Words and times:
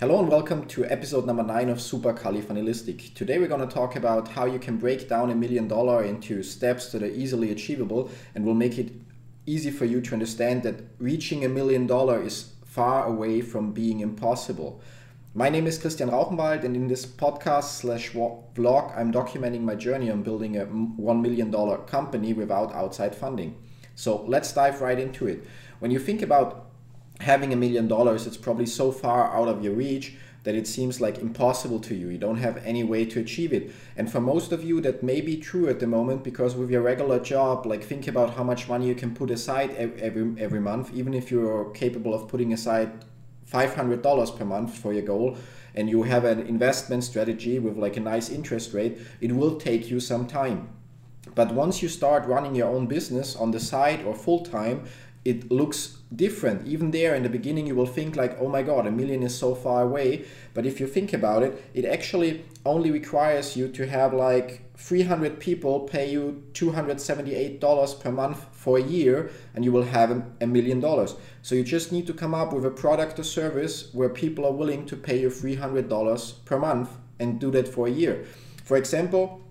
Hello 0.00 0.18
and 0.18 0.28
welcome 0.28 0.66
to 0.66 0.84
episode 0.86 1.24
number 1.24 1.44
9 1.44 1.68
of 1.68 1.80
Super 1.80 2.12
Califanilistic. 2.12 3.14
Today 3.14 3.38
we're 3.38 3.46
going 3.46 3.66
to 3.66 3.72
talk 3.72 3.94
about 3.94 4.26
how 4.26 4.44
you 4.44 4.58
can 4.58 4.76
break 4.76 5.08
down 5.08 5.30
a 5.30 5.36
million 5.36 5.68
dollar 5.68 6.02
into 6.02 6.42
steps 6.42 6.90
that 6.90 7.04
are 7.04 7.06
easily 7.06 7.52
achievable 7.52 8.10
and 8.34 8.44
will 8.44 8.54
make 8.54 8.76
it 8.76 8.90
easy 9.46 9.70
for 9.70 9.84
you 9.84 10.00
to 10.00 10.14
understand 10.14 10.64
that 10.64 10.82
reaching 10.98 11.44
a 11.44 11.48
million 11.48 11.86
dollar 11.86 12.20
is 12.20 12.54
far 12.64 13.06
away 13.06 13.40
from 13.40 13.70
being 13.70 14.00
impossible. 14.00 14.82
My 15.32 15.48
name 15.48 15.68
is 15.68 15.78
Christian 15.78 16.10
Rauchenwald 16.10 16.64
and 16.64 16.74
in 16.74 16.88
this 16.88 17.06
podcast 17.06 17.78
slash 17.78 18.10
vlog 18.10 18.98
I'm 18.98 19.12
documenting 19.12 19.60
my 19.60 19.76
journey 19.76 20.10
on 20.10 20.24
building 20.24 20.56
a 20.56 20.66
$1 20.66 21.22
million 21.22 21.52
company 21.86 22.32
without 22.32 22.74
outside 22.74 23.14
funding. 23.14 23.54
So 23.94 24.24
let's 24.26 24.52
dive 24.52 24.80
right 24.80 24.98
into 24.98 25.28
it. 25.28 25.44
When 25.78 25.92
you 25.92 26.00
think 26.00 26.20
about 26.20 26.73
having 27.20 27.52
a 27.52 27.56
million 27.56 27.88
dollars, 27.88 28.26
it's 28.26 28.36
probably 28.36 28.66
so 28.66 28.90
far 28.92 29.34
out 29.34 29.48
of 29.48 29.62
your 29.62 29.74
reach 29.74 30.14
that 30.44 30.54
it 30.54 30.66
seems 30.66 31.00
like 31.00 31.18
impossible 31.18 31.80
to 31.80 31.94
you. 31.94 32.10
You 32.10 32.18
don't 32.18 32.36
have 32.36 32.58
any 32.64 32.84
way 32.84 33.06
to 33.06 33.20
achieve 33.20 33.52
it. 33.52 33.72
And 33.96 34.12
for 34.12 34.20
most 34.20 34.52
of 34.52 34.62
you, 34.62 34.80
that 34.82 35.02
may 35.02 35.22
be 35.22 35.38
true 35.38 35.68
at 35.68 35.80
the 35.80 35.86
moment 35.86 36.22
because 36.22 36.54
with 36.54 36.70
your 36.70 36.82
regular 36.82 37.18
job, 37.18 37.64
like 37.64 37.82
think 37.82 38.06
about 38.06 38.34
how 38.34 38.44
much 38.44 38.68
money 38.68 38.86
you 38.86 38.94
can 38.94 39.14
put 39.14 39.30
aside 39.30 39.70
every 39.76 40.34
every 40.38 40.60
month, 40.60 40.92
even 40.94 41.14
if 41.14 41.30
you're 41.30 41.70
capable 41.70 42.12
of 42.12 42.28
putting 42.28 42.52
aside 42.52 43.04
$500 43.50 44.38
per 44.38 44.44
month 44.44 44.76
for 44.76 44.92
your 44.92 45.02
goal 45.02 45.36
and 45.74 45.88
you 45.88 46.02
have 46.02 46.24
an 46.24 46.40
investment 46.40 47.04
strategy 47.04 47.58
with 47.58 47.76
like 47.76 47.96
a 47.96 48.00
nice 48.00 48.28
interest 48.28 48.74
rate, 48.74 48.98
it 49.20 49.32
will 49.32 49.56
take 49.56 49.90
you 49.90 49.98
some 49.98 50.26
time. 50.26 50.68
But 51.34 51.52
once 51.52 51.82
you 51.82 51.88
start 51.88 52.26
running 52.26 52.54
your 52.54 52.68
own 52.68 52.86
business 52.86 53.34
on 53.34 53.50
the 53.50 53.60
side 53.60 54.04
or 54.04 54.14
full 54.14 54.44
time, 54.44 54.84
it 55.24 55.50
looks 55.50 55.98
different. 56.16 56.66
Even 56.66 56.90
there 56.90 57.14
in 57.14 57.22
the 57.22 57.28
beginning, 57.28 57.66
you 57.66 57.74
will 57.74 57.86
think 57.86 58.16
like, 58.16 58.36
oh 58.40 58.48
my 58.48 58.62
god, 58.62 58.86
a 58.86 58.90
million 58.90 59.22
is 59.22 59.36
so 59.36 59.54
far 59.54 59.82
away. 59.82 60.24
But 60.52 60.66
if 60.66 60.80
you 60.80 60.86
think 60.86 61.12
about 61.12 61.42
it, 61.42 61.70
it 61.74 61.84
actually 61.84 62.44
only 62.64 62.90
requires 62.90 63.56
you 63.56 63.68
to 63.68 63.86
have 63.86 64.12
like 64.12 64.62
300 64.76 65.38
people 65.38 65.80
pay 65.80 66.10
you 66.10 66.42
$278 66.52 68.00
per 68.00 68.10
month 68.10 68.46
for 68.52 68.78
a 68.78 68.82
year, 68.82 69.30
and 69.54 69.64
you 69.64 69.72
will 69.72 69.84
have 69.84 70.24
a 70.40 70.46
million 70.46 70.80
dollars. 70.80 71.14
So 71.42 71.54
you 71.54 71.62
just 71.62 71.92
need 71.92 72.06
to 72.06 72.12
come 72.12 72.34
up 72.34 72.52
with 72.52 72.64
a 72.64 72.70
product 72.70 73.18
or 73.18 73.24
service 73.24 73.92
where 73.92 74.08
people 74.08 74.44
are 74.44 74.52
willing 74.52 74.86
to 74.86 74.96
pay 74.96 75.20
you 75.20 75.28
$300 75.28 76.44
per 76.44 76.58
month 76.58 76.90
and 77.18 77.38
do 77.40 77.50
that 77.52 77.68
for 77.68 77.86
a 77.86 77.90
year. 77.90 78.24
For 78.64 78.76
example, 78.76 79.43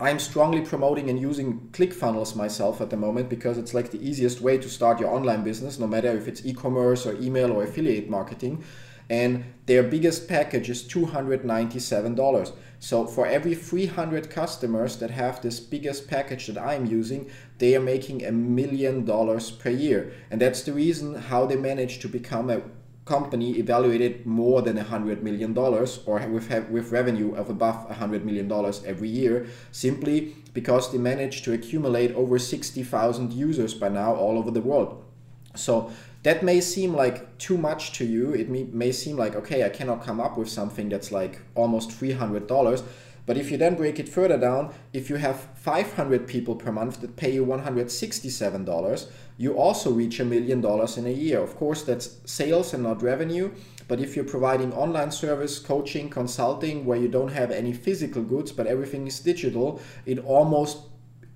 I'm 0.00 0.18
strongly 0.18 0.62
promoting 0.62 1.10
and 1.10 1.20
using 1.20 1.68
ClickFunnels 1.72 2.34
myself 2.34 2.80
at 2.80 2.88
the 2.88 2.96
moment 2.96 3.28
because 3.28 3.58
it's 3.58 3.74
like 3.74 3.90
the 3.90 4.02
easiest 4.02 4.40
way 4.40 4.56
to 4.56 4.68
start 4.68 4.98
your 4.98 5.10
online 5.10 5.44
business, 5.44 5.78
no 5.78 5.86
matter 5.86 6.08
if 6.16 6.26
it's 6.26 6.44
e 6.46 6.54
commerce 6.54 7.04
or 7.04 7.20
email 7.20 7.52
or 7.52 7.64
affiliate 7.64 8.08
marketing. 8.08 8.64
And 9.10 9.44
their 9.66 9.82
biggest 9.82 10.26
package 10.26 10.70
is 10.70 10.84
$297. 10.84 12.52
So 12.78 13.06
for 13.06 13.26
every 13.26 13.54
300 13.54 14.30
customers 14.30 14.96
that 14.98 15.10
have 15.10 15.42
this 15.42 15.60
biggest 15.60 16.08
package 16.08 16.46
that 16.46 16.58
I'm 16.58 16.86
using, 16.86 17.28
they 17.58 17.76
are 17.76 17.80
making 17.80 18.24
a 18.24 18.32
million 18.32 19.04
dollars 19.04 19.50
per 19.50 19.68
year. 19.68 20.14
And 20.30 20.40
that's 20.40 20.62
the 20.62 20.72
reason 20.72 21.14
how 21.16 21.44
they 21.44 21.56
managed 21.56 22.00
to 22.02 22.08
become 22.08 22.48
a 22.48 22.62
company 23.04 23.58
evaluated 23.58 24.26
more 24.26 24.62
than 24.62 24.76
$100 24.76 25.22
million 25.22 25.56
or 25.56 26.28
with, 26.28 26.70
with 26.70 26.92
revenue 26.92 27.34
of 27.34 27.50
above 27.50 27.88
$100 27.88 28.24
million 28.24 28.50
every 28.86 29.08
year, 29.08 29.46
simply 29.72 30.36
because 30.52 30.92
they 30.92 30.98
managed 30.98 31.44
to 31.44 31.52
accumulate 31.52 32.12
over 32.12 32.38
60,000 32.38 33.32
users 33.32 33.74
by 33.74 33.88
now 33.88 34.14
all 34.14 34.38
over 34.38 34.50
the 34.50 34.60
world. 34.60 35.02
So 35.56 35.90
that 36.22 36.42
may 36.42 36.60
seem 36.60 36.94
like 36.94 37.38
too 37.38 37.56
much 37.56 37.92
to 37.92 38.04
you. 38.04 38.32
It 38.32 38.48
may, 38.48 38.64
may 38.64 38.92
seem 38.92 39.16
like, 39.16 39.34
okay, 39.34 39.64
I 39.64 39.70
cannot 39.70 40.04
come 40.04 40.20
up 40.20 40.36
with 40.36 40.48
something 40.48 40.88
that's 40.88 41.10
like 41.10 41.40
almost 41.54 41.90
$300. 41.90 42.82
But 43.26 43.36
if 43.36 43.50
you 43.50 43.56
then 43.56 43.76
break 43.76 43.98
it 43.98 44.08
further 44.08 44.38
down, 44.38 44.72
if 44.92 45.08
you 45.10 45.16
have 45.16 45.48
500 45.54 46.26
people 46.26 46.56
per 46.56 46.72
month 46.72 47.00
that 47.00 47.16
pay 47.16 47.32
you 47.32 47.44
$167, 47.46 49.10
you 49.36 49.54
also 49.54 49.90
reach 49.90 50.20
a 50.20 50.24
million 50.24 50.60
dollars 50.60 50.96
in 50.96 51.06
a 51.06 51.10
year. 51.10 51.40
Of 51.40 51.56
course, 51.56 51.82
that's 51.82 52.16
sales 52.24 52.74
and 52.74 52.82
not 52.82 53.02
revenue. 53.02 53.52
But 53.88 54.00
if 54.00 54.14
you're 54.14 54.24
providing 54.24 54.72
online 54.72 55.10
service, 55.10 55.58
coaching, 55.58 56.10
consulting, 56.10 56.84
where 56.84 56.98
you 56.98 57.08
don't 57.08 57.32
have 57.32 57.50
any 57.50 57.72
physical 57.72 58.22
goods, 58.22 58.52
but 58.52 58.66
everything 58.66 59.06
is 59.06 59.18
digital, 59.20 59.80
it 60.06 60.18
almost 60.20 60.78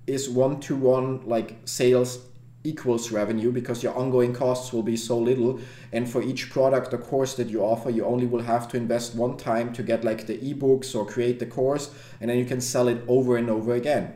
is 0.07 0.29
one 0.29 0.59
to 0.61 0.75
one 0.75 1.25
like 1.25 1.57
sales 1.65 2.24
equals 2.65 3.11
revenue 3.11 3.51
because 3.51 3.83
your 3.83 3.93
ongoing 3.93 4.33
costs 4.33 4.73
will 4.73 4.83
be 4.83 4.97
so 4.97 5.17
little. 5.17 5.59
And 5.93 6.09
for 6.09 6.21
each 6.21 6.49
product 6.49 6.93
or 6.93 6.97
course 6.97 7.35
that 7.35 7.49
you 7.49 7.61
offer 7.61 7.89
you 7.89 8.05
only 8.05 8.25
will 8.25 8.43
have 8.43 8.67
to 8.69 8.77
invest 8.77 9.15
one 9.15 9.37
time 9.37 9.73
to 9.73 9.83
get 9.83 10.03
like 10.03 10.27
the 10.27 10.37
ebooks 10.37 10.95
or 10.95 11.05
create 11.05 11.39
the 11.39 11.45
course 11.45 11.93
and 12.19 12.29
then 12.29 12.37
you 12.37 12.45
can 12.45 12.61
sell 12.61 12.87
it 12.87 13.03
over 13.07 13.37
and 13.37 13.49
over 13.49 13.73
again. 13.73 14.13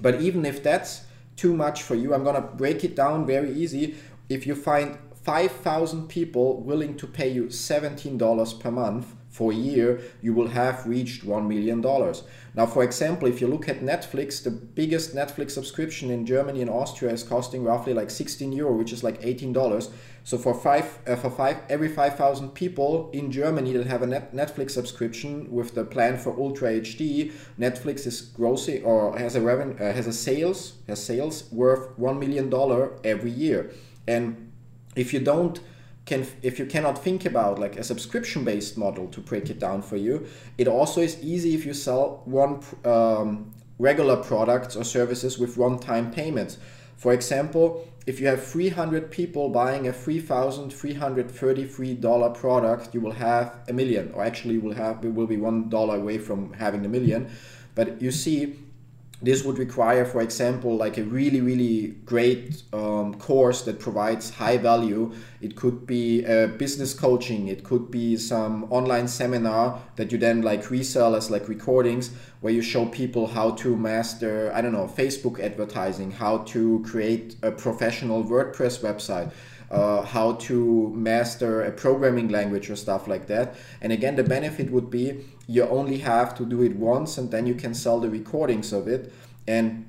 But 0.00 0.20
even 0.20 0.44
if 0.44 0.62
that's 0.62 1.02
too 1.36 1.54
much 1.54 1.82
for 1.82 1.94
you 1.94 2.14
i'm 2.14 2.24
going 2.24 2.34
to 2.34 2.40
break 2.40 2.84
it 2.84 2.94
down 2.94 3.26
very 3.26 3.52
easy. 3.52 3.96
If 4.28 4.46
you 4.46 4.54
find 4.54 4.98
5000 5.22 6.08
people 6.08 6.62
willing 6.62 6.96
to 6.98 7.06
pay 7.06 7.28
you 7.28 7.46
$17 7.46 8.60
per 8.60 8.70
month 8.70 9.15
for 9.36 9.52
a 9.52 9.54
year, 9.54 10.00
you 10.22 10.32
will 10.32 10.48
have 10.48 10.86
reached 10.86 11.26
$1 11.26 11.46
million. 11.46 11.82
Now, 12.54 12.64
for 12.64 12.82
example, 12.82 13.28
if 13.28 13.42
you 13.42 13.48
look 13.48 13.68
at 13.68 13.82
Netflix, 13.82 14.42
the 14.42 14.50
biggest 14.50 15.14
Netflix 15.14 15.50
subscription 15.50 16.10
in 16.10 16.24
Germany 16.24 16.62
and 16.62 16.70
Austria 16.70 17.12
is 17.12 17.22
costing 17.22 17.62
roughly 17.62 17.92
like 17.92 18.08
16 18.08 18.50
euro, 18.52 18.72
which 18.72 18.94
is 18.94 19.04
like 19.04 19.20
$18. 19.20 19.92
So 20.24 20.38
for 20.38 20.54
five, 20.54 20.98
uh, 21.06 21.16
for 21.16 21.28
five, 21.28 21.58
every 21.68 21.88
5,000 21.88 22.54
people 22.54 23.10
in 23.12 23.30
Germany 23.30 23.74
that 23.74 23.86
have 23.86 24.00
a 24.00 24.06
net 24.06 24.34
Netflix 24.34 24.70
subscription 24.70 25.52
with 25.52 25.74
the 25.74 25.84
plan 25.84 26.16
for 26.16 26.30
Ultra 26.38 26.70
HD, 26.80 27.30
Netflix 27.60 28.06
is 28.06 28.32
grossing 28.38 28.86
or 28.86 29.18
has 29.18 29.36
a 29.36 29.42
revenue, 29.42 29.74
uh, 29.74 29.92
has 29.92 30.06
a 30.06 30.14
sales, 30.14 30.78
has 30.88 31.04
sales 31.04 31.44
worth 31.52 31.94
$1 31.98 32.18
million 32.18 32.46
every 33.04 33.30
year. 33.30 33.70
And 34.08 34.50
if 34.96 35.12
you 35.12 35.20
don't 35.20 35.60
can 36.06 36.26
if 36.42 36.58
you 36.58 36.66
cannot 36.66 36.96
think 36.96 37.26
about 37.26 37.58
like 37.58 37.76
a 37.76 37.84
subscription 37.84 38.44
based 38.44 38.78
model 38.78 39.08
to 39.08 39.20
break 39.20 39.50
it 39.50 39.58
down 39.58 39.82
for 39.82 39.96
you 39.96 40.26
it 40.56 40.68
also 40.68 41.02
is 41.02 41.22
easy 41.22 41.54
if 41.54 41.66
you 41.66 41.74
sell 41.74 42.22
one 42.24 42.62
um, 42.84 43.52
regular 43.78 44.16
products 44.16 44.74
or 44.76 44.84
services 44.84 45.38
with 45.38 45.58
one 45.58 45.78
time 45.78 46.10
payments. 46.10 46.58
For 46.96 47.12
example 47.12 47.86
if 48.06 48.20
you 48.20 48.26
have 48.28 48.42
300 48.42 49.10
people 49.10 49.48
buying 49.48 49.88
a 49.88 49.92
$3,333 49.92 52.34
product 52.34 52.94
you 52.94 53.00
will 53.00 53.12
have 53.12 53.56
a 53.68 53.72
million 53.72 54.12
or 54.14 54.22
actually 54.24 54.54
you 54.54 54.60
will 54.60 54.74
have 54.74 55.04
it 55.04 55.12
will 55.12 55.26
be 55.26 55.36
one 55.36 55.68
dollar 55.68 55.96
away 55.96 56.18
from 56.18 56.52
having 56.54 56.86
a 56.86 56.88
million. 56.88 57.28
But 57.74 58.00
you 58.00 58.12
see 58.12 58.56
this 59.22 59.44
would 59.44 59.58
require, 59.58 60.04
for 60.04 60.20
example, 60.20 60.76
like 60.76 60.98
a 60.98 61.02
really, 61.02 61.40
really 61.40 61.94
great 62.04 62.62
um, 62.72 63.14
course 63.14 63.62
that 63.62 63.80
provides 63.80 64.28
high 64.30 64.58
value. 64.58 65.12
It 65.40 65.56
could 65.56 65.86
be 65.86 66.24
a 66.24 66.48
business 66.48 66.92
coaching. 66.92 67.48
It 67.48 67.64
could 67.64 67.90
be 67.90 68.18
some 68.18 68.70
online 68.70 69.08
seminar 69.08 69.80
that 69.96 70.12
you 70.12 70.18
then 70.18 70.42
like 70.42 70.70
resell 70.70 71.16
as 71.16 71.30
like 71.30 71.48
recordings 71.48 72.10
where 72.42 72.52
you 72.52 72.60
show 72.60 72.84
people 72.86 73.26
how 73.26 73.52
to 73.52 73.74
master, 73.74 74.52
I 74.54 74.60
don't 74.60 74.72
know, 74.72 74.86
Facebook 74.86 75.40
advertising, 75.40 76.10
how 76.10 76.38
to 76.38 76.84
create 76.86 77.36
a 77.42 77.50
professional 77.50 78.22
WordPress 78.22 78.80
website 78.80 79.32
uh, 79.70 80.02
how 80.02 80.34
to 80.34 80.90
master 80.94 81.62
a 81.62 81.70
programming 81.70 82.28
language 82.28 82.70
or 82.70 82.76
stuff 82.76 83.08
like 83.08 83.26
that. 83.26 83.54
And 83.80 83.92
again, 83.92 84.16
the 84.16 84.24
benefit 84.24 84.70
would 84.70 84.90
be 84.90 85.24
you 85.46 85.66
only 85.68 85.98
have 85.98 86.34
to 86.36 86.44
do 86.44 86.62
it 86.62 86.76
once 86.76 87.18
and 87.18 87.30
then 87.30 87.46
you 87.46 87.54
can 87.54 87.74
sell 87.74 88.00
the 88.00 88.10
recordings 88.10 88.72
of 88.72 88.88
it. 88.88 89.12
And 89.46 89.86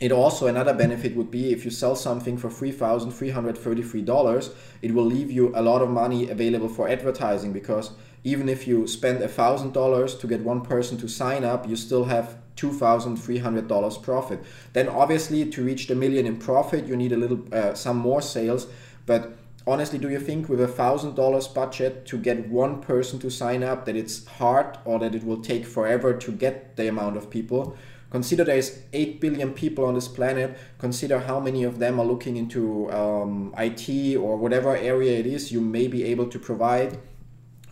it 0.00 0.12
also 0.12 0.46
another 0.46 0.72
benefit 0.72 1.14
would 1.14 1.30
be 1.30 1.52
if 1.52 1.64
you 1.64 1.70
sell 1.70 1.94
something 1.94 2.38
for 2.38 2.48
$3,333, 2.48 4.54
it 4.82 4.94
will 4.94 5.04
leave 5.04 5.30
you 5.30 5.52
a 5.54 5.62
lot 5.62 5.82
of 5.82 5.90
money 5.90 6.30
available 6.30 6.68
for 6.68 6.88
advertising 6.88 7.52
because 7.52 7.90
even 8.24 8.48
if 8.48 8.66
you 8.66 8.86
spend 8.86 9.20
$1,000 9.20 10.20
to 10.20 10.26
get 10.26 10.40
one 10.40 10.62
person 10.62 10.96
to 10.98 11.08
sign 11.08 11.44
up, 11.44 11.68
you 11.68 11.76
still 11.76 12.04
have 12.04 12.36
$2,300 12.56 14.02
profit. 14.02 14.42
Then 14.72 14.88
obviously 14.88 15.50
to 15.50 15.64
reach 15.64 15.86
the 15.86 15.94
million 15.94 16.26
in 16.26 16.38
profit, 16.38 16.86
you 16.86 16.96
need 16.96 17.12
a 17.12 17.16
little 17.16 17.40
uh, 17.52 17.74
some 17.74 17.96
more 17.96 18.22
sales 18.22 18.66
but 19.06 19.36
honestly, 19.66 19.98
do 19.98 20.08
you 20.08 20.20
think 20.20 20.48
with 20.48 20.60
a 20.60 20.68
thousand 20.68 21.14
dollars 21.14 21.46
budget 21.48 22.06
to 22.06 22.18
get 22.18 22.48
one 22.48 22.80
person 22.80 23.18
to 23.20 23.30
sign 23.30 23.62
up 23.62 23.84
that 23.86 23.96
it's 23.96 24.26
hard 24.26 24.78
or 24.84 24.98
that 24.98 25.14
it 25.14 25.24
will 25.24 25.40
take 25.40 25.66
forever 25.66 26.14
to 26.14 26.32
get 26.32 26.76
the 26.76 26.88
amount 26.88 27.16
of 27.16 27.30
people? 27.30 27.76
Consider 28.10 28.42
there's 28.42 28.80
8 28.92 29.20
billion 29.20 29.52
people 29.52 29.84
on 29.84 29.94
this 29.94 30.08
planet. 30.08 30.58
Consider 30.78 31.20
how 31.20 31.38
many 31.38 31.62
of 31.62 31.78
them 31.78 32.00
are 32.00 32.04
looking 32.04 32.36
into 32.36 32.90
um, 32.90 33.54
IT 33.56 34.16
or 34.16 34.36
whatever 34.36 34.76
area 34.76 35.18
it 35.18 35.26
is 35.26 35.52
you 35.52 35.60
may 35.60 35.86
be 35.86 36.02
able 36.04 36.26
to 36.26 36.38
provide. 36.38 36.98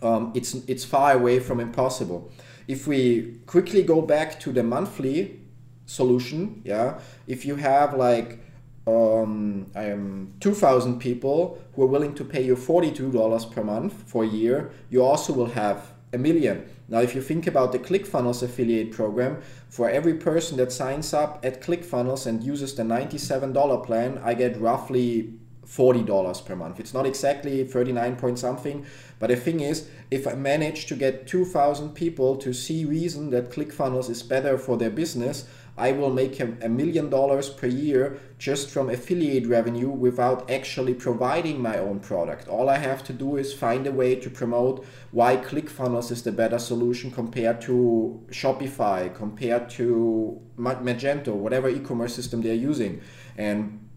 Um, 0.01 0.31
it's, 0.33 0.53
it's 0.53 0.85
far 0.85 1.11
away 1.11 1.39
from 1.39 1.59
impossible. 1.59 2.31
If 2.69 2.87
we 2.87 3.39
quickly 3.47 3.83
go 3.83 4.01
back 4.01 4.39
to 4.41 4.53
the 4.53 4.63
monthly 4.63 5.41
solution, 5.85 6.61
yeah, 6.63 6.99
if 7.27 7.45
you 7.45 7.57
have 7.57 7.93
like 7.95 8.39
um, 8.89 9.65
um, 9.75 10.33
2,000 10.39 10.99
people 10.99 11.59
who 11.75 11.83
are 11.83 11.87
willing 11.87 12.13
to 12.15 12.23
pay 12.23 12.43
you 12.43 12.55
$42 12.55 13.51
per 13.51 13.63
month 13.63 13.93
for 14.05 14.23
a 14.23 14.27
year, 14.27 14.71
you 14.89 15.03
also 15.03 15.33
will 15.33 15.47
have 15.47 15.91
a 16.13 16.17
million. 16.17 16.67
Now, 16.87 16.99
if 17.01 17.13
you 17.13 17.21
think 17.21 17.45
about 17.45 17.71
the 17.71 17.79
ClickFunnels 17.79 18.41
affiliate 18.41 18.91
program, 18.91 19.41
for 19.69 19.89
every 19.89 20.15
person 20.15 20.57
that 20.57 20.71
signs 20.71 21.13
up 21.13 21.39
at 21.43 21.61
ClickFunnels 21.61 22.25
and 22.25 22.43
uses 22.43 22.73
the 22.73 22.83
$97 22.83 23.85
plan, 23.85 24.19
I 24.23 24.33
get 24.33 24.59
roughly 24.59 25.33
$40 25.67 26.45
per 26.45 26.55
month. 26.55 26.79
It's 26.79 26.95
not 26.95 27.05
exactly 27.05 27.63
39 27.63 28.15
point 28.15 28.39
something, 28.39 28.85
but 29.19 29.27
the 29.27 29.35
thing 29.35 29.59
is, 29.59 29.87
if 30.09 30.25
I 30.25 30.33
manage 30.33 30.87
to 30.87 30.95
get 30.95 31.27
2,000 31.27 31.93
people 31.93 32.37
to 32.37 32.53
see 32.53 32.85
reason 32.85 33.29
that 33.29 33.51
ClickFunnels 33.51 34.09
is 34.09 34.23
better 34.23 34.57
for 34.57 34.77
their 34.77 34.89
business, 34.89 35.47
I 35.79 35.93
will 35.93 36.09
make 36.09 36.39
a, 36.39 36.67
million 36.67 37.09
dollars 37.09 37.49
per 37.49 37.67
year 37.67 38.19
just 38.37 38.69
from 38.69 38.89
affiliate 38.89 39.47
revenue 39.47 39.89
without 39.89 40.51
actually 40.51 40.93
providing 40.93 41.61
my 41.61 41.77
own 41.77 42.01
product. 42.01 42.47
All 42.49 42.69
I 42.69 42.77
have 42.77 43.03
to 43.05 43.13
do 43.13 43.37
is 43.37 43.53
find 43.53 43.87
a 43.87 43.91
way 43.91 44.15
to 44.15 44.29
promote 44.29 44.85
why 45.11 45.37
ClickFunnels 45.37 46.11
is 46.11 46.23
the 46.23 46.31
better 46.31 46.59
solution 46.59 47.11
compared 47.11 47.61
to 47.61 48.21
Shopify, 48.29 49.13
compared 49.15 49.69
to 49.71 50.39
Magento, 50.57 51.33
whatever 51.33 51.69
e-commerce 51.69 52.13
system 52.13 52.41
they're 52.41 52.53
using. 52.53 53.01
And 53.37 53.88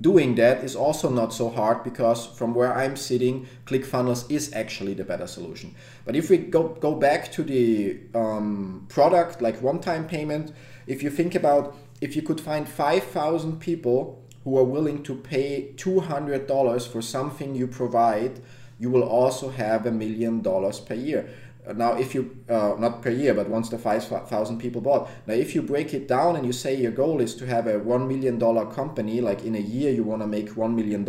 doing 0.00 0.34
that 0.36 0.64
is 0.64 0.76
also 0.76 1.08
not 1.10 1.32
so 1.32 1.48
hard 1.48 1.84
because 1.84 2.26
from 2.26 2.54
where 2.54 2.74
I'm 2.74 2.96
sitting, 2.96 3.46
ClickFunnels 3.66 4.30
is 4.30 4.52
actually 4.52 4.94
the 4.94 5.04
better 5.04 5.26
solution. 5.26 5.74
But 6.04 6.16
if 6.16 6.30
we 6.30 6.38
go, 6.38 6.68
go 6.68 6.94
back 6.94 7.30
to 7.32 7.42
the 7.42 7.98
um, 8.14 8.86
product 8.88 9.40
like 9.40 9.60
one-time 9.62 10.06
payment, 10.06 10.52
if 10.86 11.02
you 11.02 11.10
think 11.10 11.34
about 11.34 11.76
if 12.00 12.14
you 12.16 12.22
could 12.22 12.40
find 12.40 12.68
5,000 12.68 13.60
people 13.60 14.22
who 14.44 14.56
are 14.56 14.64
willing 14.64 15.02
to 15.02 15.14
pay 15.14 15.72
$200 15.76 16.88
for 16.88 17.02
something 17.02 17.54
you 17.54 17.66
provide, 17.66 18.40
you 18.78 18.90
will 18.90 19.02
also 19.02 19.50
have 19.50 19.86
a 19.86 19.90
million 19.90 20.40
dollars 20.40 20.78
per 20.78 20.94
year. 20.94 21.28
Now, 21.74 21.94
if 21.94 22.14
you, 22.14 22.36
uh, 22.48 22.76
not 22.78 23.02
per 23.02 23.10
year, 23.10 23.34
but 23.34 23.48
once 23.48 23.68
the 23.68 23.78
5,000 23.78 24.58
people 24.58 24.80
bought. 24.80 25.08
Now, 25.26 25.34
if 25.34 25.54
you 25.54 25.62
break 25.62 25.92
it 25.94 26.08
down 26.08 26.36
and 26.36 26.46
you 26.46 26.52
say 26.52 26.74
your 26.74 26.92
goal 26.92 27.20
is 27.20 27.34
to 27.36 27.46
have 27.46 27.66
a 27.66 27.78
$1 27.78 28.08
million 28.08 28.38
company, 28.70 29.20
like 29.20 29.44
in 29.44 29.54
a 29.54 29.60
year 29.60 29.92
you 29.92 30.04
want 30.04 30.22
to 30.22 30.26
make 30.26 30.50
$1 30.50 30.74
million, 30.74 31.06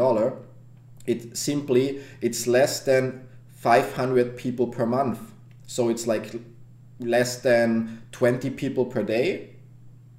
it 1.05 1.37
simply, 1.37 2.01
it's 2.21 2.47
less 2.47 2.81
than 2.81 3.27
500 3.51 4.37
people 4.37 4.67
per 4.67 4.85
month. 4.85 5.33
So 5.65 5.89
it's 5.89 6.07
like 6.07 6.35
less 6.99 7.41
than 7.41 8.01
20 8.11 8.49
people 8.51 8.85
per 8.85 9.03
day 9.03 9.49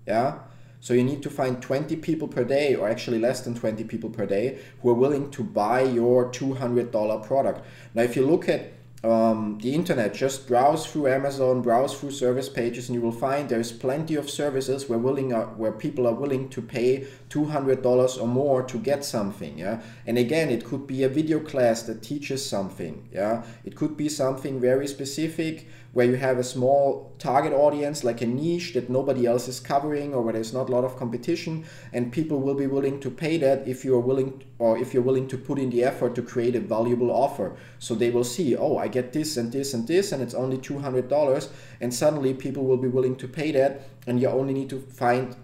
yeah 0.06 0.38
so 0.81 0.94
you 0.94 1.04
need 1.04 1.22
to 1.22 1.28
find 1.28 1.60
20 1.60 1.96
people 1.96 2.26
per 2.26 2.42
day 2.42 2.75
or 2.75 2.88
actually 2.88 3.19
less 3.19 3.42
than 3.42 3.54
20 3.54 3.84
people 3.84 4.08
per 4.08 4.25
day 4.25 4.58
who 4.81 4.88
are 4.88 4.94
willing 4.94 5.31
to 5.31 5.44
buy 5.44 5.82
your 5.82 6.31
$200 6.31 7.26
product 7.26 7.64
now 7.94 8.02
if 8.02 8.16
you 8.16 8.26
look 8.26 8.48
at 8.48 8.72
um, 9.02 9.58
the 9.62 9.75
internet, 9.75 10.12
just 10.12 10.47
browse 10.47 10.87
through 10.87 11.08
Amazon, 11.08 11.62
browse 11.62 11.99
through 11.99 12.11
service 12.11 12.50
pages, 12.50 12.88
and 12.88 12.94
you 12.94 13.00
will 13.00 13.12
find 13.12 13.49
there's 13.49 13.73
plenty 13.73 14.14
of 14.14 14.29
services 14.29 14.88
where 14.88 14.99
willing 14.99 15.32
uh, 15.32 15.47
where 15.47 15.73
people 15.73 16.06
are 16.06 16.12
willing 16.12 16.50
to 16.50 16.61
pay 16.61 17.06
two 17.31 17.47
hundred 17.47 17.81
dollars 17.82 18.19
or 18.19 18.29
more 18.29 18.62
to 18.62 18.76
get 18.76 19.02
something. 19.05 19.56
Yeah, 19.58 19.81
and 20.06 20.19
again, 20.19 20.50
it 20.50 20.67
could 20.67 20.87
be 20.87 21.02
a 21.02 21.08
video 21.08 21.41
class 21.41 21.82
that 21.85 22.02
teaches 22.02 22.44
something. 22.44 23.08
Yeah, 23.11 23.44
it 23.64 23.75
could 23.75 23.97
be 23.97 24.11
something 24.11 24.61
very 24.61 24.87
specific 24.87 25.67
where 25.93 26.06
you 26.06 26.14
have 26.14 26.38
a 26.38 26.44
small 26.44 27.12
target 27.19 27.52
audience, 27.52 28.05
like 28.05 28.20
a 28.20 28.26
niche 28.26 28.75
that 28.75 28.88
nobody 28.88 29.26
else 29.26 29.49
is 29.49 29.58
covering, 29.58 30.14
or 30.14 30.23
where 30.23 30.35
there's 30.35 30.52
not 30.52 30.69
a 30.69 30.73
lot 30.73 30.85
of 30.85 30.97
competition, 30.97 31.64
and 31.93 32.12
people 32.12 32.38
will 32.38 32.55
be 32.55 32.69
willing 32.69 33.00
to 33.00 33.11
pay 33.11 33.38
that 33.38 33.67
if 33.67 33.85
you 33.85 33.94
are 33.97 34.00
willing, 34.00 34.44
or 34.61 34.79
if 34.79 34.94
you're 34.94 35.02
willing 35.02 35.26
to 35.26 35.37
put 35.37 35.58
in 35.58 35.70
the 35.70 35.82
effort 35.82 36.14
to 36.14 36.23
create 36.23 36.55
a 36.55 36.61
valuable 36.61 37.11
offer. 37.11 37.56
So 37.81 37.97
they 37.97 38.11
will 38.11 38.23
see, 38.23 38.56
oh, 38.56 38.76
I 38.76 38.87
get 38.90 39.12
this 39.12 39.37
and 39.37 39.52
this 39.52 39.75
and 39.75 39.87
this, 39.87 40.12
and 40.12 40.22
it's 40.22 40.34
only 40.34 40.58
two 40.58 40.78
hundred 40.78 41.08
dollars, 41.08 41.48
and 41.81 41.92
suddenly 41.92 42.34
people 42.34 42.64
will 42.64 42.76
be 42.76 42.88
willing 42.88 43.16
to 43.16 43.28
pay 43.28 43.52
that, 43.52 43.82
and 44.06 44.20
you 44.20 44.28
only 44.28 44.54
need 44.54 44.70
to 44.70 44.81
find 44.81 45.37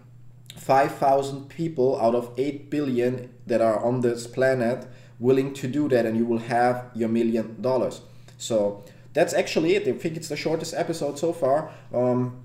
5,000 0.57 1.49
people 1.49 2.01
out 2.01 2.15
of 2.15 2.33
8 2.39 2.71
billion 2.71 3.31
that 3.47 3.61
are 3.61 3.85
on 3.85 4.01
this 4.01 4.27
planet 4.27 4.89
willing 5.19 5.53
to 5.55 5.69
do 5.69 5.89
that, 5.89 6.07
and 6.07 6.17
you 6.17 6.25
will 6.25 6.39
have 6.39 6.87
your 6.95 7.09
million 7.09 7.61
dollars. 7.61 8.01
So 8.39 8.85
that's 9.13 9.33
actually 9.33 9.75
it. 9.77 9.89
I 9.89 9.93
think 9.93 10.17
it's 10.17 10.29
the 10.29 10.37
shortest 10.37 10.75
episode 10.75 11.19
so 11.19 11.33
far. 11.33 11.71
Um, 11.93 12.43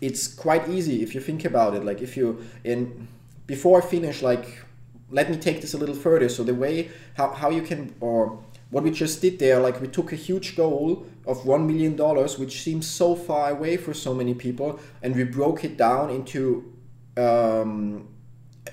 it's 0.00 0.26
quite 0.26 0.68
easy 0.68 1.02
if 1.02 1.14
you 1.14 1.20
think 1.20 1.44
about 1.44 1.74
it. 1.74 1.84
Like 1.84 2.02
if 2.02 2.16
you 2.16 2.44
in 2.64 3.06
before 3.46 3.82
I 3.82 3.86
finish, 3.86 4.22
like 4.22 4.64
let 5.10 5.30
me 5.30 5.36
take 5.36 5.60
this 5.60 5.74
a 5.74 5.78
little 5.78 5.94
further. 5.94 6.28
So 6.28 6.42
the 6.42 6.54
way 6.54 6.90
how, 7.16 7.30
how 7.32 7.50
you 7.50 7.62
can 7.62 7.94
or 8.00 8.42
what 8.72 8.84
we 8.84 8.90
just 8.90 9.20
did 9.20 9.38
there, 9.38 9.60
like 9.60 9.80
we 9.82 9.86
took 9.86 10.12
a 10.12 10.16
huge 10.16 10.56
goal 10.56 11.06
of 11.26 11.44
one 11.44 11.66
million 11.66 11.94
dollars, 11.94 12.38
which 12.38 12.62
seems 12.62 12.86
so 12.86 13.14
far 13.14 13.50
away 13.50 13.76
for 13.76 13.92
so 13.92 14.14
many 14.14 14.34
people, 14.34 14.80
and 15.02 15.14
we 15.14 15.24
broke 15.24 15.62
it 15.62 15.76
down 15.76 16.08
into 16.08 16.72
um, 17.18 18.08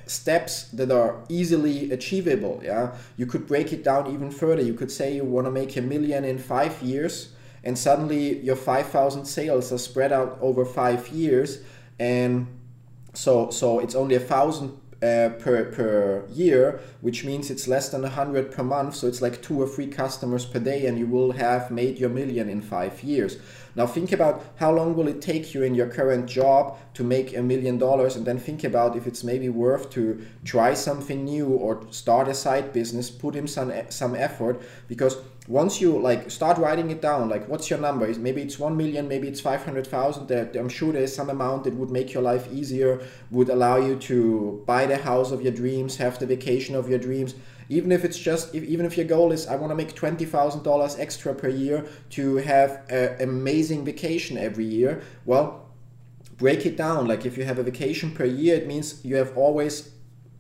steps 0.06 0.70
that 0.70 0.90
are 0.90 1.24
easily 1.28 1.92
achievable 1.92 2.62
yeah? 2.64 2.96
You 3.18 3.26
could 3.26 3.46
break 3.46 3.74
it 3.74 3.84
down 3.84 4.08
even 4.14 4.32
further. 4.32 4.62
You 4.62 4.74
could 4.74 4.92
say 4.92 5.16
you 5.16 5.26
want 5.26 5.48
to 5.48 5.52
make 5.52 5.76
a 5.76 5.82
million 5.82 6.24
in 6.24 6.38
five 6.38 6.82
years 6.82 7.34
and 7.64 7.78
suddenly 7.78 8.40
your 8.40 8.56
5000 8.56 9.26
sales 9.26 9.72
are 9.74 9.78
spread 9.78 10.14
out 10.14 10.38
over 10.42 10.64
five 10.64 11.10
years 11.10 11.60
and 12.00 12.48
so 13.14 13.50
so 13.50 13.80
it's 13.80 13.96
only 13.96 14.16
a 14.16 14.20
thousand 14.20 14.78
uh, 15.02 15.30
per 15.40 15.72
per 15.72 16.26
year, 16.30 16.80
which 17.02 17.24
means 17.24 17.50
it's 17.50 17.68
less 17.68 17.90
than 17.90 18.04
a 18.04 18.10
hundred 18.10 18.52
per 18.52 18.64
month. 18.64 18.96
So 18.96 19.08
it's 19.08 19.22
like 19.22 19.42
two 19.42 19.62
or 19.62 19.68
three 19.68 19.88
customers 19.88 20.46
per 20.46 20.60
day, 20.60 20.86
and 20.88 20.98
you 21.00 21.08
will 21.08 21.32
have 21.32 21.72
made 21.72 22.00
your 22.00 22.10
million 22.10 22.50
in 22.50 22.62
five 22.62 23.02
years. 23.04 23.38
Now 23.76 23.88
think 23.88 24.12
about 24.12 24.44
how 24.58 24.74
long 24.74 24.96
will 24.96 25.08
it 25.08 25.22
take 25.22 25.54
you 25.54 25.64
in 25.64 25.76
your 25.76 25.88
current 25.88 26.26
job 26.26 26.78
to 26.96 27.04
make 27.04 27.36
a 27.36 27.42
million 27.42 27.78
dollars, 27.78 28.16
and 28.16 28.26
then 28.26 28.38
think 28.38 28.64
about 28.64 28.96
if 28.98 29.08
it's 29.08 29.24
maybe 29.24 29.48
worth 29.48 29.90
to 29.92 30.22
try 30.44 30.74
something 30.74 31.24
new 31.24 31.48
or 31.48 31.86
start 31.92 32.28
a 32.28 32.34
side 32.34 32.74
business, 32.74 33.10
put 33.10 33.36
in 33.36 33.48
some 33.48 33.72
some 33.90 34.16
effort 34.16 34.62
because 34.88 35.18
once 35.50 35.82
you 35.82 36.00
like 36.00 36.30
start 36.30 36.60
writing 36.60 36.92
it 36.92 37.02
down 37.02 37.28
like 37.28 37.50
what's 37.50 37.72
your 37.72 37.80
number? 37.80 38.08
Maybe 38.20 38.44
it's 38.44 38.60
1 38.60 38.78
million 38.78 39.08
maybe 39.08 39.28
it's 39.28 39.42
500000 39.42 40.32
i'm 40.56 40.70
sure 40.70 40.94
there's 40.94 41.14
some 41.14 41.30
amount 41.30 41.64
that 41.64 41.74
would 41.74 41.90
make 41.90 42.14
your 42.14 42.22
life 42.22 42.48
easier 42.54 43.02
would 43.32 43.50
allow 43.50 43.78
you 43.78 43.96
to 43.96 44.64
buy 44.68 44.86
the 44.86 44.98
house 44.98 45.32
of 45.32 45.42
your 45.42 45.52
dreams 45.52 45.98
have 45.98 46.20
the 46.20 46.28
vacation 46.28 46.76
of 46.76 46.88
your 46.88 47.00
dreams. 47.00 47.34
Even 47.72 47.92
if 47.92 48.04
it's 48.04 48.18
just 48.18 48.54
if, 48.56 48.64
even 48.64 48.86
if 48.86 48.96
your 48.96 49.08
goal 49.08 49.32
is 49.32 49.48
i 49.48 49.56
want 49.56 49.72
to 49.72 49.76
make 49.76 49.96
$20000 49.96 51.00
extra 51.00 51.34
per 51.34 51.50
year 51.50 51.86
to 52.12 52.38
have 52.38 52.84
an 52.90 53.20
amazing 53.20 53.84
vacation 53.84 54.38
every 54.38 54.66
year 54.66 55.02
well 55.26 55.66
break 56.38 56.66
it 56.66 56.78
down. 56.78 57.06
Like 57.08 57.26
if 57.26 57.38
you 57.38 57.44
have 57.44 57.60
a 57.60 57.64
vacation 57.64 58.12
per 58.12 58.26
year 58.26 58.56
it 58.56 58.68
means 58.68 59.04
you 59.04 59.16
have 59.18 59.36
always 59.36 59.92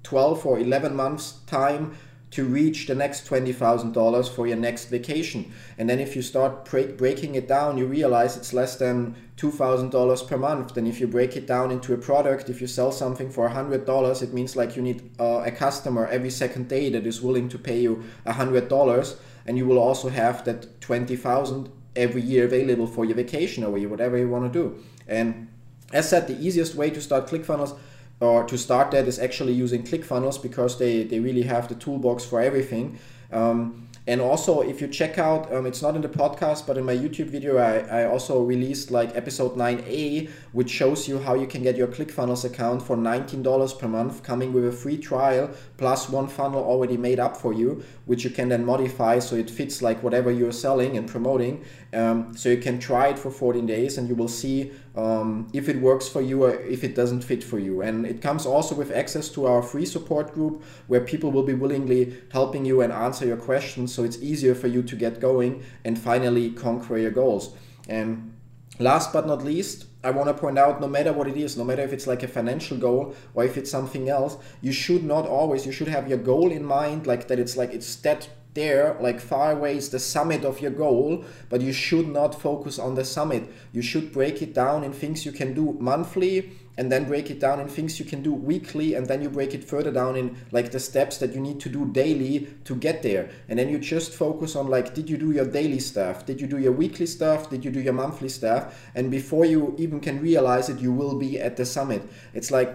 12 0.03 0.45
or 0.45 0.59
11 0.59 0.95
months 0.95 1.39
time 1.45 1.95
to 2.31 2.45
reach 2.45 2.85
the 2.85 2.93
next 2.93 3.27
$20,000 3.27 4.29
for 4.29 4.45
your 4.45 4.57
next 4.57 4.85
vacation. 4.85 5.51
And 5.77 5.89
then 5.89 5.99
if 5.99 6.15
you 6.15 6.21
start 6.21 6.65
break, 6.65 6.97
breaking 6.97 7.35
it 7.35 7.47
down, 7.47 7.77
you 7.77 7.87
realize 7.87 8.37
it's 8.37 8.53
less 8.53 8.75
than 8.75 9.15
$2,000 9.37 10.27
per 10.27 10.37
month. 10.37 10.75
Then 10.75 10.85
if 10.85 10.99
you 10.99 11.07
break 11.07 11.35
it 11.35 11.47
down 11.47 11.71
into 11.71 11.93
a 11.93 11.97
product, 11.97 12.49
if 12.49 12.61
you 12.61 12.67
sell 12.67 12.91
something 12.91 13.31
for 13.31 13.49
$100, 13.49 14.21
it 14.21 14.33
means 14.33 14.55
like 14.55 14.75
you 14.75 14.83
need 14.83 15.09
uh, 15.19 15.43
a 15.45 15.51
customer 15.51 16.05
every 16.07 16.29
second 16.29 16.67
day 16.67 16.89
that 16.91 17.07
is 17.07 17.21
willing 17.21 17.49
to 17.49 17.57
pay 17.57 17.79
you 17.79 18.03
$100 18.27 19.15
and 19.45 19.57
you 19.57 19.65
will 19.65 19.79
also 19.79 20.09
have 20.09 20.45
that 20.45 20.79
20,000 20.81 21.71
every 21.95 22.21
year 22.21 22.45
available 22.45 22.85
for 22.85 23.05
your 23.05 23.15
vacation 23.15 23.63
or 23.63 23.71
whatever 23.71 24.17
you 24.17 24.29
want 24.29 24.51
to 24.51 24.59
do. 24.59 24.83
And 25.07 25.47
as 25.91 26.07
said, 26.07 26.27
the 26.27 26.39
easiest 26.39 26.75
way 26.75 26.91
to 26.91 27.01
start 27.01 27.27
ClickFunnels 27.27 27.77
or 28.19 28.43
to 28.43 28.57
start 28.57 28.91
that 28.91 29.07
is 29.07 29.19
actually 29.19 29.53
using 29.53 29.83
ClickFunnels 29.83 30.41
because 30.41 30.77
they, 30.77 31.03
they 31.03 31.19
really 31.19 31.43
have 31.43 31.67
the 31.67 31.75
toolbox 31.75 32.25
for 32.25 32.41
everything. 32.41 32.99
Um, 33.31 33.88
and 34.09 34.21
also, 34.21 34.61
if 34.61 34.81
you 34.81 34.87
check 34.87 35.19
out, 35.19 35.53
um, 35.53 35.67
it's 35.67 35.83
not 35.83 35.95
in 35.95 36.01
the 36.01 36.09
podcast, 36.09 36.65
but 36.65 36.79
in 36.79 36.83
my 36.83 36.95
YouTube 36.95 37.27
video, 37.27 37.57
I, 37.57 38.01
I 38.01 38.05
also 38.07 38.41
released 38.41 38.89
like 38.89 39.15
episode 39.15 39.55
9a, 39.55 40.27
which 40.51 40.71
shows 40.71 41.07
you 41.07 41.19
how 41.19 41.35
you 41.35 41.45
can 41.45 41.61
get 41.61 41.77
your 41.77 41.87
ClickFunnels 41.87 42.43
account 42.43 42.81
for 42.81 42.97
$19 42.97 43.77
per 43.77 43.87
month, 43.87 44.23
coming 44.23 44.51
with 44.51 44.65
a 44.65 44.71
free 44.71 44.97
trial 44.97 45.51
plus 45.77 46.09
one 46.09 46.27
funnel 46.27 46.63
already 46.63 46.97
made 46.97 47.19
up 47.19 47.37
for 47.37 47.53
you, 47.53 47.83
which 48.05 48.23
you 48.23 48.31
can 48.31 48.49
then 48.49 48.65
modify 48.65 49.19
so 49.19 49.35
it 49.35 49.47
fits 49.47 49.83
like 49.83 50.01
whatever 50.01 50.31
you're 50.31 50.51
selling 50.51 50.97
and 50.97 51.07
promoting. 51.07 51.63
Um, 51.93 52.35
so 52.35 52.49
you 52.49 52.57
can 52.57 52.79
try 52.79 53.09
it 53.09 53.19
for 53.19 53.29
14 53.29 53.65
days 53.67 53.99
and 53.99 54.09
you 54.09 54.15
will 54.15 54.27
see 54.27 54.71
um, 54.95 55.47
if 55.53 55.69
it 55.69 55.79
works 55.79 56.07
for 56.07 56.21
you 56.21 56.43
or 56.43 56.55
if 56.61 56.83
it 56.83 56.95
doesn't 56.95 57.23
fit 57.23 57.43
for 57.43 57.59
you. 57.59 57.81
And 57.81 58.05
it 58.05 58.21
comes 58.21 58.45
also 58.45 58.73
with 58.75 58.91
access 58.91 59.29
to 59.29 59.45
our 59.45 59.61
free 59.61 59.85
support 59.85 60.33
group 60.33 60.63
where 60.87 61.01
people 61.01 61.31
will 61.31 61.43
be 61.43 61.53
willingly 61.53 62.17
helping 62.31 62.65
you 62.65 62.81
and 62.81 62.91
answer 62.91 63.25
your 63.25 63.37
questions 63.37 63.98
so 63.99 64.05
it's 64.05 64.21
easier 64.21 64.55
for 64.55 64.67
you 64.67 64.81
to 64.81 64.95
get 64.95 65.19
going 65.19 65.61
and 65.83 65.99
finally 65.99 66.51
conquer 66.51 66.97
your 66.97 67.11
goals. 67.11 67.53
And 67.89 68.33
last 68.79 69.11
but 69.11 69.27
not 69.27 69.43
least, 69.43 69.87
I 70.05 70.11
want 70.11 70.29
to 70.29 70.33
point 70.33 70.57
out 70.57 70.79
no 70.79 70.87
matter 70.87 71.11
what 71.11 71.27
it 71.27 71.35
is, 71.35 71.57
no 71.57 71.65
matter 71.65 71.81
if 71.81 71.91
it's 71.91 72.07
like 72.07 72.23
a 72.23 72.29
financial 72.29 72.77
goal 72.77 73.13
or 73.33 73.43
if 73.43 73.57
it's 73.57 73.69
something 73.69 74.07
else, 74.07 74.37
you 74.61 74.71
should 74.71 75.03
not 75.03 75.27
always, 75.27 75.65
you 75.65 75.73
should 75.73 75.89
have 75.89 76.07
your 76.07 76.17
goal 76.17 76.49
in 76.49 76.63
mind, 76.63 77.07
like 77.07 77.27
that 77.27 77.39
it's 77.39 77.57
like 77.57 77.73
it's 77.73 77.93
that 77.97 78.29
there, 78.59 78.97
like 78.99 79.21
far 79.21 79.53
away 79.53 79.77
is 79.77 79.89
the 79.89 79.99
summit 79.99 80.43
of 80.43 80.59
your 80.59 80.71
goal, 80.71 81.23
but 81.47 81.61
you 81.61 81.71
should 81.71 82.09
not 82.09 82.39
focus 82.39 82.77
on 82.77 82.95
the 82.95 83.05
summit. 83.05 83.43
You 83.71 83.81
should 83.81 84.11
break 84.11 84.41
it 84.41 84.53
down 84.53 84.83
in 84.83 84.91
things 84.91 85.25
you 85.25 85.31
can 85.31 85.53
do 85.53 85.77
monthly 85.79 86.51
and 86.79 86.91
then 86.91 87.05
break 87.05 87.29
it 87.29 87.39
down 87.39 87.59
in 87.59 87.67
things 87.67 87.99
you 87.99 88.05
can 88.05 88.21
do 88.21 88.33
weekly 88.33 88.95
and 88.95 89.07
then 89.07 89.21
you 89.21 89.29
break 89.29 89.53
it 89.53 89.63
further 89.63 89.91
down 89.91 90.15
in 90.15 90.37
like 90.51 90.71
the 90.71 90.79
steps 90.79 91.17
that 91.17 91.33
you 91.33 91.41
need 91.41 91.59
to 91.61 91.69
do 91.69 91.85
daily 91.91 92.47
to 92.65 92.75
get 92.75 93.01
there. 93.01 93.29
And 93.47 93.57
then 93.59 93.69
you 93.69 93.79
just 93.79 94.13
focus 94.13 94.55
on 94.55 94.67
like 94.67 94.93
did 94.93 95.09
you 95.09 95.17
do 95.17 95.31
your 95.31 95.49
daily 95.59 95.79
stuff? 95.79 96.25
Did 96.25 96.41
you 96.41 96.47
do 96.47 96.57
your 96.57 96.71
weekly 96.71 97.05
stuff? 97.05 97.49
Did 97.49 97.63
you 97.65 97.71
do 97.71 97.81
your 97.81 97.97
monthly 98.03 98.29
stuff? 98.29 98.63
And 98.95 99.09
before 99.09 99.45
you 99.45 99.75
even 99.77 99.99
can 99.99 100.21
realize 100.21 100.69
it 100.69 100.79
you 100.79 100.91
will 100.91 101.17
be 101.17 101.39
at 101.39 101.55
the 101.55 101.65
summit. 101.65 102.01
It's 102.33 102.51
like 102.51 102.71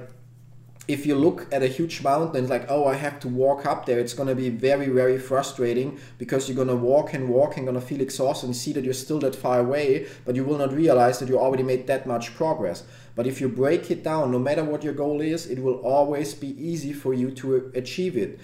if 0.86 1.06
you 1.06 1.14
look 1.14 1.46
at 1.50 1.62
a 1.62 1.66
huge 1.66 2.02
mountain 2.02 2.46
like 2.46 2.66
oh 2.70 2.86
i 2.86 2.94
have 2.94 3.18
to 3.20 3.28
walk 3.28 3.64
up 3.64 3.86
there. 3.86 3.98
It's 3.98 4.12
going 4.12 4.28
to 4.28 4.34
be 4.34 4.50
very 4.50 4.88
very 4.88 5.18
frustrating 5.18 5.98
because 6.18 6.48
you're 6.48 6.56
going 6.56 6.68
to 6.68 6.76
walk 6.76 7.14
and 7.14 7.28
walk 7.28 7.56
and 7.56 7.66
going 7.66 7.80
to 7.80 7.86
feel 7.86 8.00
exhausted 8.00 8.46
and 8.46 8.56
see 8.56 8.72
that 8.74 8.84
you're 8.84 8.92
still 8.92 9.18
that 9.20 9.34
far 9.34 9.60
away 9.60 10.06
but 10.24 10.36
you 10.36 10.44
will 10.44 10.58
not 10.58 10.72
realize 10.72 11.18
that 11.18 11.28
you 11.28 11.38
already 11.38 11.62
made 11.62 11.86
that 11.86 12.06
much 12.06 12.34
progress. 12.34 12.84
But 13.16 13.26
if 13.26 13.40
you 13.40 13.48
break 13.48 13.90
it 13.90 14.02
down 14.02 14.30
no 14.30 14.38
matter 14.38 14.64
what 14.64 14.84
your 14.84 14.92
goal 14.92 15.20
is 15.20 15.46
it 15.46 15.58
will 15.58 15.76
always 15.76 16.34
be 16.34 16.48
easy 16.62 16.92
for 16.92 17.14
you 17.14 17.30
to 17.32 17.72
achieve 17.74 18.16
it. 18.16 18.38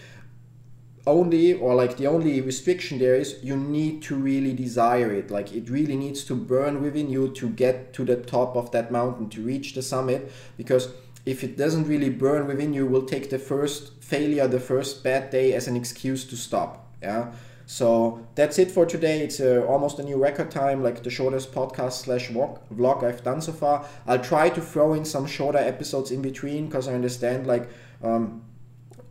Only 1.07 1.55
or 1.55 1.75
like 1.75 1.97
the 1.97 2.07
only 2.07 2.41
restriction 2.41 2.99
there 2.99 3.17
is 3.17 3.39
you 3.43 3.57
need 3.57 4.03
to 4.03 4.15
really 4.17 4.53
desire 4.53 5.13
it. 5.13 5.31
Like 5.31 5.53
it 5.53 5.69
really 5.69 5.97
needs 5.97 6.25
to 6.25 6.35
burn 6.35 6.83
within 6.83 7.11
you 7.11 7.33
to 7.33 7.49
get 7.49 7.93
to 7.95 8.05
the 8.05 8.17
top 8.17 8.57
of 8.57 8.71
that 8.73 8.91
mountain 8.91 9.29
to 9.31 9.43
reach 9.43 9.75
the 9.75 9.83
summit 9.83 10.31
because 10.57 10.89
if 11.27 11.45
it 11.45 11.57
doesn't 11.57 11.87
really 11.87 12.11
burn 12.11 12.47
within 12.47 12.73
you, 12.73 12.87
will 12.87 13.05
take 13.05 13.31
the 13.31 13.39
first 13.39 14.03
failure, 14.03 14.49
the 14.49 14.61
first 14.61 15.05
bad 15.05 15.31
day 15.31 15.53
as 15.53 15.69
an 15.69 15.77
excuse 15.77 16.25
to 16.27 16.37
stop. 16.37 16.93
Yeah. 17.03 17.33
So 17.67 18.27
that's 18.35 18.59
it 18.59 18.69
for 18.71 18.85
today. 18.85 19.21
It's 19.21 19.39
uh, 19.39 19.65
almost 19.69 20.01
a 20.01 20.03
new 20.03 20.17
record 20.17 20.51
time, 20.51 20.83
like 20.83 21.05
the 21.05 21.11
shortest 21.11 21.53
podcast 21.53 21.93
slash 21.93 22.29
vlog 22.29 23.05
I've 23.05 23.23
done 23.23 23.41
so 23.41 23.53
far. 23.53 23.87
I'll 24.09 24.19
try 24.19 24.49
to 24.51 24.61
throw 24.61 24.95
in 24.95 25.05
some 25.05 25.25
shorter 25.25 25.59
episodes 25.59 26.11
in 26.11 26.21
between 26.21 26.67
because 26.67 26.89
I 26.89 26.95
understand 26.95 27.47
like 27.47 27.69
um, 28.03 28.43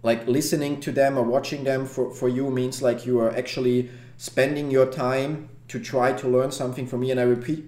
like 0.03 0.27
listening 0.27 0.81
to 0.81 0.91
them 0.91 1.17
or 1.17 1.23
watching 1.23 1.63
them 1.63 1.85
for, 1.85 2.13
for 2.13 2.27
you 2.27 2.49
means 2.49 2.81
like 2.81 3.05
you 3.05 3.19
are 3.19 3.31
actually 3.35 3.89
spending 4.17 4.69
your 4.69 4.87
time 4.87 5.49
to 5.69 5.79
try 5.79 6.11
to 6.11 6.27
learn 6.27 6.51
something 6.51 6.85
from 6.87 7.01
me 7.01 7.11
and 7.11 7.19
I 7.19 7.23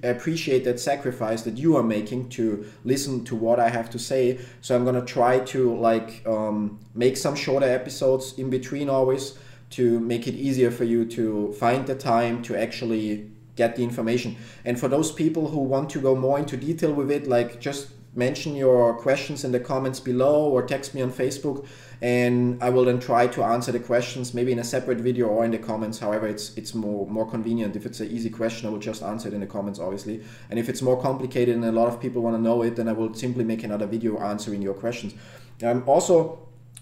appreciate 0.08 0.63
that 0.65 0.79
sacrifice 0.79 1.43
that 1.43 1.58
you 1.58 1.77
are 1.77 1.84
making 1.84 2.29
to 2.29 2.65
listen 2.84 3.24
to 3.25 3.36
what 3.36 3.60
I 3.60 3.70
have 3.70 3.89
to 3.91 4.00
say. 4.00 4.39
So 4.62 4.75
I'm 4.75 4.84
gonna 4.84 5.05
try 5.05 5.39
to 5.39 5.75
like 5.77 6.24
um, 6.27 6.79
make 6.96 7.15
some 7.15 7.36
shorter 7.36 7.67
episodes 7.67 8.38
in 8.38 8.50
between 8.50 8.89
always 8.89 9.38
to 9.72 10.00
make 10.00 10.27
it 10.27 10.34
easier 10.34 10.72
for 10.72 10.84
you 10.84 11.05
to 11.05 11.53
find 11.53 11.86
the 11.86 11.96
time 11.96 12.41
to 12.43 12.60
actually 12.60 13.29
get 13.55 13.75
the 13.75 13.84
information. 13.84 14.36
And 14.65 14.79
for 14.79 14.88
those 14.88 15.12
people 15.12 15.50
who 15.50 15.60
want 15.60 15.89
to 15.91 16.00
go 16.00 16.15
more 16.15 16.39
into 16.39 16.58
detail 16.58 16.93
with 16.93 17.12
it 17.12 17.27
like 17.27 17.60
just 17.60 17.89
mention 18.13 18.56
your 18.56 18.94
questions 18.94 19.46
in 19.46 19.51
the 19.51 19.60
comments 19.60 20.00
below 20.00 20.50
or 20.50 20.62
text 20.63 20.94
me 20.94 21.01
on 21.01 21.12
Facebook 21.12 21.65
and 22.01 22.62
I 22.62 22.70
will 22.70 22.84
then 22.84 23.00
try 23.00 23.27
to 23.27 23.44
answer 23.44 23.72
the 23.72 23.80
questions 23.80 24.34
maybe 24.34 24.51
in 24.51 24.60
a 24.60 24.63
separate 24.63 24.98
video 24.98 25.27
or 25.27 25.46
in 25.46 25.51
the 25.51 25.58
comments. 25.58 26.00
However 26.00 26.27
it's 26.27 26.58
it's 26.58 26.74
more 26.75 27.08
more 27.08 27.30
convenient. 27.30 27.75
If 27.75 27.86
it's 27.86 28.01
an 28.01 28.12
easy 28.12 28.30
question 28.30 28.68
I 28.68 28.72
will 28.72 28.80
just 28.80 29.01
answer 29.01 29.30
it 29.30 29.34
in 29.34 29.39
the 29.39 29.48
comments 29.48 29.80
obviously. 29.80 30.24
And 30.50 30.60
if 30.60 30.68
it's 30.68 30.82
more 30.82 31.01
complicated 31.01 31.56
and 31.56 31.63
a 31.63 31.72
lot 31.72 31.88
of 31.88 32.01
people 32.01 32.22
want 32.22 32.36
to 32.36 32.41
know 32.41 32.63
it 32.63 32.75
then 32.75 32.89
I 32.89 32.94
will 32.94 33.13
simply 33.13 33.46
make 33.46 33.63
another 33.63 33.86
video 33.86 34.20
answering 34.20 34.62
your 34.62 34.74
questions. 34.74 35.13
Um, 35.63 35.84
also 35.88 36.39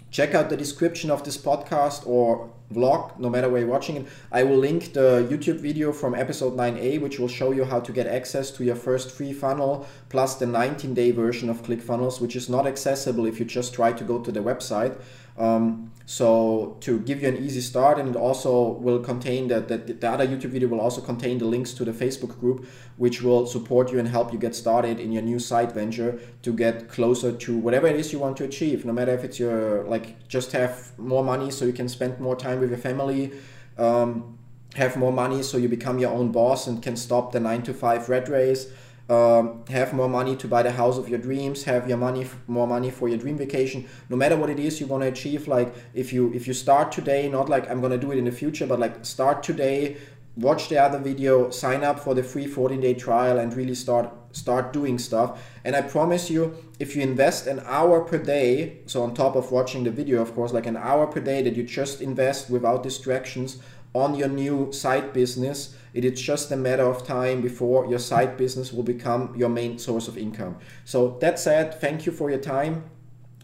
check 0.10 0.34
out 0.34 0.50
the 0.50 0.58
description 0.58 1.12
of 1.12 1.24
this 1.24 1.38
podcast 1.38 2.08
or 2.08 2.50
vlog, 2.74 3.18
no 3.20 3.30
matter 3.30 3.50
where 3.50 3.62
you're 3.62 3.70
watching 3.70 3.98
it. 3.98 4.08
I 4.32 4.44
will 4.44 4.58
link 4.58 4.94
the 4.94 5.28
YouTube 5.30 5.60
video 5.60 5.92
from 5.92 6.14
episode 6.14 6.56
9a, 6.56 7.02
which 7.02 7.20
will 7.20 7.28
show 7.28 7.52
you 7.52 7.66
how 7.66 7.80
to 7.80 7.92
get 7.92 8.08
access 8.08 8.52
to 8.52 8.64
your 8.64 8.76
first 8.76 9.12
free 9.12 9.34
funnel, 9.34 9.88
plus 10.10 10.36
the 10.36 10.46
19 10.46 10.94
day 10.94 11.12
version 11.12 11.50
of 11.50 11.64
ClickFunnels, 11.64 12.22
which 12.22 12.36
is 12.36 12.50
not 12.50 12.68
accessible 12.68 13.26
if 13.26 13.40
you 13.40 13.46
just 13.46 13.74
try 13.74 13.92
to 13.92 14.04
go 14.04 14.20
to 14.20 14.32
the 14.32 14.40
website. 14.40 15.00
Um, 15.40 15.92
so 16.06 16.76
to 16.82 17.00
give 17.02 17.22
you 17.22 17.28
an 17.28 17.38
easy 17.38 17.62
start, 17.62 18.00
and 18.00 18.10
it 18.10 18.16
also 18.16 18.72
will 18.72 19.00
contain 19.00 19.48
that 19.50 19.68
the, 19.68 19.78
the 19.78 20.10
other 20.10 20.28
YouTube 20.28 20.50
video 20.50 20.68
will 20.68 20.82
also 20.82 21.02
contain 21.02 21.38
the 21.38 21.46
links 21.46 21.72
to 21.74 21.86
the 21.86 21.92
Facebook 21.92 22.40
group, 22.40 22.68
which 22.98 23.22
will 23.22 23.46
support 23.46 23.92
you 23.92 24.00
and 24.00 24.08
help 24.08 24.34
you 24.34 24.40
get 24.40 24.56
started 24.56 25.00
in 25.00 25.12
your 25.12 25.22
new 25.22 25.40
side 25.40 25.72
venture 25.72 26.20
to 26.42 26.52
get 26.52 26.90
closer 26.90 27.32
to 27.32 27.58
whatever 27.58 27.88
it 27.88 27.96
is 27.96 28.12
you 28.12 28.20
want 28.20 28.38
to 28.38 28.44
achieve. 28.44 28.86
No 28.86 28.92
matter 28.92 29.14
if 29.14 29.24
it's 29.24 29.40
your 29.40 29.84
like 29.84 30.28
just 30.28 30.52
have 30.52 30.98
more 30.98 31.24
money 31.24 31.52
so 31.52 31.64
you 31.64 31.74
can 31.74 31.88
spend 31.88 32.20
more 32.20 32.36
time 32.36 32.60
with 32.60 32.70
your 32.70 32.80
family. 32.80 33.32
Um, 33.78 34.40
have 34.76 34.98
more 34.98 35.12
money 35.12 35.42
so 35.42 35.58
you 35.58 35.68
become 35.68 35.98
your 35.98 36.12
own 36.12 36.32
boss 36.32 36.68
and 36.68 36.84
can 36.84 36.96
stop 36.96 37.32
the 37.32 37.40
nine 37.40 37.64
to 37.64 37.74
five 37.74 38.08
red 38.08 38.30
race 38.30 38.68
um, 39.10 39.66
have 39.70 39.94
more 39.94 40.08
money 40.08 40.36
to 40.36 40.48
buy 40.48 40.62
the 40.62 40.72
house 40.72 40.98
of 40.98 41.10
your 41.10 41.20
dreams 41.20 41.64
have 41.64 41.90
your 41.90 41.98
money 41.98 42.28
more 42.48 42.68
money 42.68 42.92
for 42.92 43.10
your 43.10 43.18
dream 43.18 43.38
vacation. 43.38 43.88
No 44.10 44.16
matter 44.16 44.38
what 44.38 44.50
it 44.50 44.60
is 44.60 44.80
you 44.80 44.88
want 44.88 45.04
to 45.04 45.08
achieve 45.08 45.48
like 45.48 45.74
if 45.94 46.14
you 46.14 46.32
if 46.34 46.48
you 46.48 46.54
start 46.54 46.92
today 46.92 47.28
not 47.28 47.50
like 47.50 47.70
i'm 47.70 47.82
to 47.82 47.98
do 47.98 48.12
it 48.12 48.18
in 48.18 48.26
the 48.26 48.32
future 48.32 48.68
but 48.68 48.80
like 48.80 49.04
start 49.04 49.42
today 49.44 49.98
watch 50.36 50.70
the 50.70 50.78
other 50.78 51.00
video 51.00 51.50
sign 51.50 51.84
up 51.84 52.00
for 52.00 52.14
the 52.14 52.24
free 52.24 52.48
14 52.48 52.80
day 52.80 52.94
trial 52.94 53.40
and 53.40 53.56
really 53.56 53.76
start 53.76 54.12
start 54.32 54.72
doing 54.72 55.00
stuff. 55.00 55.44
And 55.66 55.76
i 55.76 55.82
promise 55.82 56.30
you 56.30 56.56
if 56.80 56.96
you 56.96 57.02
invest 57.02 57.48
an 57.48 57.62
hour 57.66 58.02
per 58.02 58.18
day 58.18 58.78
so 58.86 59.04
on 59.04 59.14
top 59.14 59.36
of 59.36 59.52
watching 59.52 59.84
the 59.84 59.92
video 59.92 60.22
of 60.22 60.34
course 60.34 60.54
like 60.54 60.66
an 60.66 60.78
hour 60.78 61.08
per 61.08 61.20
day 61.20 61.42
that 61.42 61.56
you 61.56 61.64
just 61.64 62.02
invest 62.02 62.50
without 62.50 62.84
distractions 62.84 63.58
on 63.94 64.16
your 64.16 64.30
new 64.30 64.72
side 64.72 65.14
business 65.14 65.76
it 65.94 66.06
is 66.06 66.22
just 66.22 66.52
a 66.52 66.56
matter 66.56 66.84
of 66.84 67.06
time 67.06 67.42
before 67.42 67.88
your 67.88 68.00
side 68.00 68.38
business 68.38 68.72
will 68.72 68.84
become 68.84 69.34
your 69.36 69.50
main 69.50 69.80
source 69.80 70.08
of 70.08 70.18
income. 70.18 70.58
So 70.86 71.18
that 71.22 71.40
said, 71.40 71.82
thank 71.82 72.06
you 72.06 72.12
for 72.12 72.30
your 72.30 72.40
time. 72.40 72.84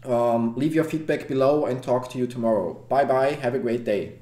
Um, 0.03 0.55
leave 0.55 0.75
your 0.75 0.83
feedback 0.83 1.27
below 1.27 1.65
and 1.65 1.81
talk 1.81 2.09
to 2.11 2.17
you 2.17 2.27
tomorrow. 2.27 2.75
Bye 2.87 3.05
bye. 3.05 3.31
Have 3.31 3.55
a 3.55 3.59
great 3.59 3.83
day. 3.83 4.19